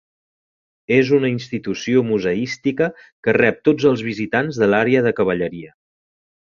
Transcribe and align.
És 0.95 1.11
una 1.17 1.29
institució 1.33 2.01
museística 2.07 2.89
que 3.27 3.39
rep 3.41 3.63
tots 3.71 3.89
els 3.93 4.05
visitants 4.11 4.61
de 4.63 4.75
l'àrea 4.75 5.09
de 5.11 5.17
Cavalleria. 5.23 5.75